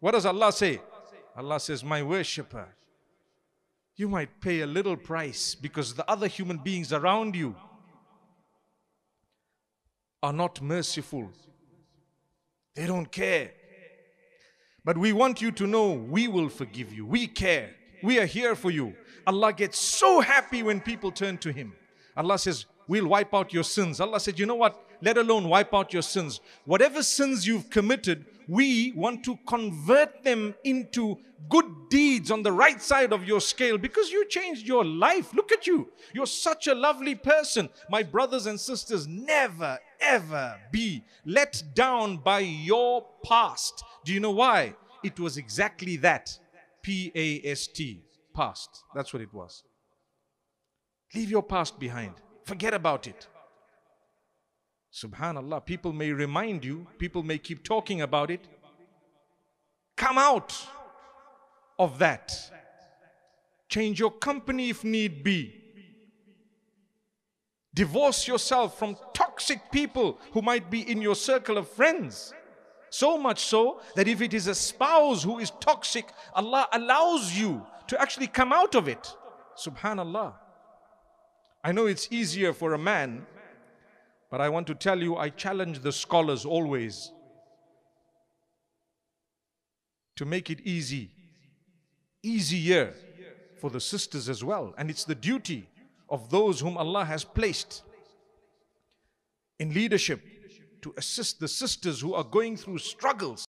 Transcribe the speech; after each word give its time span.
What 0.00 0.12
does 0.12 0.26
Allah 0.26 0.52
say? 0.52 0.80
Allah 1.36 1.60
says, 1.60 1.84
My 1.84 2.02
worshipper, 2.02 2.68
you 3.96 4.08
might 4.08 4.40
pay 4.40 4.60
a 4.60 4.66
little 4.66 4.96
price 4.96 5.54
because 5.54 5.94
the 5.94 6.10
other 6.10 6.26
human 6.26 6.56
beings 6.56 6.92
around 6.92 7.36
you 7.36 7.54
are 10.22 10.32
not 10.32 10.60
merciful. 10.60 11.30
They 12.74 12.86
don't 12.86 13.10
care. 13.10 13.52
But 14.84 14.96
we 14.96 15.12
want 15.12 15.42
you 15.42 15.50
to 15.52 15.66
know 15.66 15.92
we 15.92 16.28
will 16.28 16.48
forgive 16.48 16.92
you. 16.92 17.04
We 17.04 17.26
care. 17.26 17.70
We 18.02 18.18
are 18.18 18.26
here 18.26 18.54
for 18.54 18.70
you. 18.70 18.94
Allah 19.26 19.52
gets 19.52 19.78
so 19.78 20.20
happy 20.20 20.62
when 20.62 20.80
people 20.80 21.12
turn 21.12 21.36
to 21.38 21.52
Him. 21.52 21.74
Allah 22.16 22.38
says, 22.38 22.64
We'll 22.88 23.06
wipe 23.06 23.32
out 23.34 23.52
your 23.52 23.62
sins. 23.62 24.00
Allah 24.00 24.18
said, 24.18 24.38
You 24.38 24.46
know 24.46 24.54
what? 24.54 24.82
Let 25.02 25.16
alone 25.16 25.48
wipe 25.48 25.72
out 25.74 25.92
your 25.92 26.02
sins. 26.02 26.40
Whatever 26.64 27.02
sins 27.02 27.46
you've 27.46 27.70
committed, 27.70 28.24
we 28.50 28.92
want 28.96 29.22
to 29.24 29.38
convert 29.46 30.24
them 30.24 30.56
into 30.64 31.16
good 31.48 31.66
deeds 31.88 32.32
on 32.32 32.42
the 32.42 32.50
right 32.50 32.82
side 32.82 33.12
of 33.12 33.24
your 33.24 33.40
scale 33.40 33.78
because 33.78 34.10
you 34.10 34.26
changed 34.26 34.66
your 34.66 34.84
life. 34.84 35.32
Look 35.32 35.52
at 35.52 35.68
you. 35.68 35.88
You're 36.12 36.26
such 36.26 36.66
a 36.66 36.74
lovely 36.74 37.14
person. 37.14 37.68
My 37.88 38.02
brothers 38.02 38.46
and 38.46 38.58
sisters, 38.58 39.06
never, 39.06 39.78
ever 40.00 40.58
be 40.72 41.04
let 41.24 41.62
down 41.74 42.16
by 42.16 42.40
your 42.40 43.06
past. 43.24 43.84
Do 44.04 44.12
you 44.12 44.18
know 44.18 44.32
why? 44.32 44.74
It 45.04 45.20
was 45.20 45.36
exactly 45.36 45.96
that. 45.98 46.36
P 46.82 47.12
A 47.14 47.48
S 47.48 47.68
T. 47.68 48.02
Past. 48.34 48.82
That's 48.96 49.12
what 49.12 49.22
it 49.22 49.32
was. 49.32 49.62
Leave 51.14 51.30
your 51.30 51.42
past 51.44 51.78
behind. 51.78 52.14
Forget 52.44 52.74
about 52.74 53.06
it. 53.06 53.28
Subhanallah. 54.92 55.64
People 55.64 55.92
may 55.92 56.12
remind 56.12 56.64
you, 56.64 56.86
people 56.98 57.22
may 57.22 57.38
keep 57.38 57.62
talking 57.62 58.00
about 58.00 58.30
it. 58.30 58.46
Come 59.96 60.18
out 60.18 60.56
of 61.78 61.98
that. 61.98 62.32
Change 63.68 64.00
your 64.00 64.10
company 64.10 64.70
if 64.70 64.82
need 64.82 65.22
be. 65.22 65.56
Divorce 67.72 68.26
yourself 68.26 68.78
from 68.78 68.96
toxic 69.14 69.70
people 69.70 70.18
who 70.32 70.42
might 70.42 70.70
be 70.70 70.90
in 70.90 71.00
your 71.00 71.14
circle 71.14 71.56
of 71.56 71.68
friends. 71.68 72.34
So 72.90 73.16
much 73.16 73.38
so 73.44 73.80
that 73.94 74.08
if 74.08 74.20
it 74.20 74.34
is 74.34 74.48
a 74.48 74.54
spouse 74.54 75.22
who 75.22 75.38
is 75.38 75.52
toxic, 75.60 76.08
Allah 76.34 76.66
allows 76.72 77.38
you 77.38 77.64
to 77.86 78.00
actually 78.00 78.26
come 78.26 78.52
out 78.52 78.74
of 78.74 78.88
it. 78.88 79.14
Subhanallah. 79.56 80.34
I 81.62 81.70
know 81.70 81.86
it's 81.86 82.08
easier 82.10 82.52
for 82.52 82.74
a 82.74 82.78
man, 82.78 83.24
but 84.30 84.40
I 84.40 84.48
want 84.48 84.66
to 84.68 84.74
tell 84.74 85.02
you, 85.02 85.16
I 85.16 85.28
challenge 85.28 85.80
the 85.80 85.92
scholars 85.92 86.44
always 86.44 87.12
to 90.16 90.24
make 90.24 90.50
it 90.50 90.60
easy, 90.60 91.10
easier 92.22 92.94
for 93.60 93.70
the 93.70 93.80
sisters 93.80 94.28
as 94.28 94.44
well. 94.44 94.74
And 94.78 94.88
it's 94.88 95.04
the 95.04 95.14
duty 95.14 95.68
of 96.08 96.30
those 96.30 96.60
whom 96.60 96.76
Allah 96.76 97.04
has 97.04 97.24
placed 97.24 97.82
in 99.58 99.74
leadership 99.74 100.20
to 100.82 100.94
assist 100.96 101.40
the 101.40 101.48
sisters 101.48 102.00
who 102.00 102.14
are 102.14 102.24
going 102.24 102.56
through 102.56 102.78
struggles. 102.78 103.38